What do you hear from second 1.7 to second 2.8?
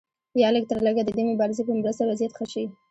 مرسته وضعیت ښه شي.